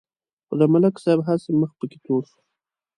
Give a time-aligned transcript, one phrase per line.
[0.45, 2.39] خو د ملک صاحب هسې مخ پکې تور شو.